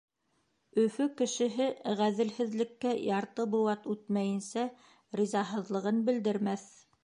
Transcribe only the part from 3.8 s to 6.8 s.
үтмәйенсә ризаһыҙлығын белдермәҫ.